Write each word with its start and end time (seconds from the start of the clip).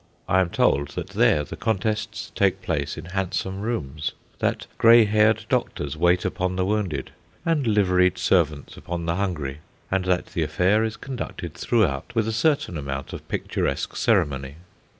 I 0.27 0.39
am 0.41 0.49
told 0.49 0.95
that 0.95 1.09
there 1.09 1.43
the 1.43 1.55
contests 1.55 2.31
take 2.33 2.63
place 2.63 2.97
in 2.97 3.05
handsome 3.13 3.61
rooms; 3.61 4.13
that 4.39 4.65
grey 4.79 5.05
haired 5.05 5.45
doctors 5.47 5.95
wait 5.95 6.25
upon 6.25 6.55
the 6.55 6.65
wounded, 6.65 7.11
and 7.45 7.67
liveried 7.67 8.17
servants 8.17 8.75
upon 8.75 9.05
the 9.05 9.17
hungry, 9.17 9.59
and 9.91 10.05
that 10.05 10.25
the 10.33 10.41
affair 10.41 10.83
is 10.83 10.97
conducted 10.97 11.53
throughout 11.53 12.15
with 12.15 12.27
a 12.27 12.31
certain 12.33 12.77
amount 12.79 13.13
of 13.13 13.27
picturesque 13.27 13.95
ceremony. 13.95 14.55